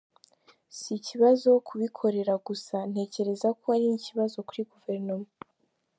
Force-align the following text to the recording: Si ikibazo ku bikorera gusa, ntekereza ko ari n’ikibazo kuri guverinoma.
Si 0.77 0.91
ikibazo 0.99 1.49
ku 1.67 1.73
bikorera 1.81 2.33
gusa, 2.47 2.77
ntekereza 2.91 3.47
ko 3.59 3.65
ari 3.75 3.85
n’ikibazo 3.89 4.37
kuri 4.47 4.61
guverinoma. 4.71 5.29